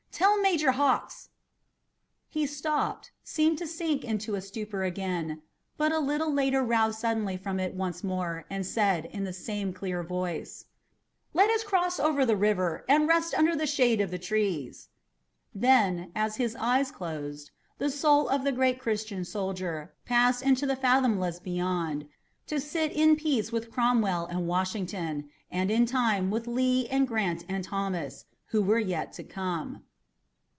[0.23, 1.29] Tell Major Hawks"
[2.29, 5.41] He stopped, seemed to sink into a stupor again,
[5.77, 9.73] but a little later roused suddenly from it once more, and said, in the same
[9.73, 10.65] clear voice:
[11.33, 14.89] "Let us cross over the river and rest under the shade of the trees."
[15.55, 17.49] Then, as his eyes closed,
[17.79, 22.07] the soul of the great Christian soldier passed into the fathomless beyond,
[22.45, 27.43] to sit in peace with Cromwell and Washington, and in time with Lee and Grant
[27.49, 29.83] and Thomas, who were yet to come.